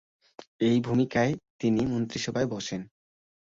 এই 0.61 0.77
ভূমিকায় 0.81 1.31
তিনি 1.59 1.81
মন্ত্রিসভায় 1.85 2.47
বসেন। 2.47 2.81